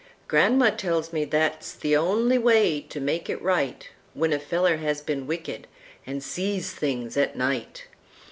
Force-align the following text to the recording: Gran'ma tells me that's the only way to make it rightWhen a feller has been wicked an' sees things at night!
Gran'ma 0.27 0.71
tells 0.75 1.13
me 1.13 1.25
that's 1.25 1.73
the 1.73 1.95
only 1.95 2.39
way 2.39 2.81
to 2.89 2.99
make 2.99 3.29
it 3.29 3.39
rightWhen 3.43 4.33
a 4.33 4.39
feller 4.39 4.77
has 4.77 4.99
been 4.99 5.27
wicked 5.27 5.67
an' 6.07 6.21
sees 6.21 6.71
things 6.73 7.15
at 7.17 7.35
night! 7.35 7.85